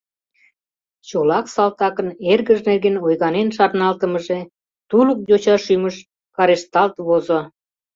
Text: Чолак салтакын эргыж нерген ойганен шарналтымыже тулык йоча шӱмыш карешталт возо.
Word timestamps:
Чолак 1.07 1.45
салтакын 1.53 2.09
эргыж 2.31 2.59
нерген 2.69 2.95
ойганен 3.05 3.47
шарналтымыже 3.55 4.39
тулык 4.89 5.19
йоча 5.29 5.55
шӱмыш 5.65 5.95
карешталт 6.35 6.95
возо. 7.07 7.39